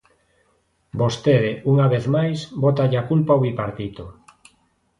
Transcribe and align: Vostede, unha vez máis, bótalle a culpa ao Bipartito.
Vostede, 1.01 1.51
unha 1.71 1.87
vez 1.93 2.05
máis, 2.15 2.39
bótalle 2.63 2.97
a 2.99 3.07
culpa 3.09 3.31
ao 3.33 3.41
Bipartito. 3.45 4.05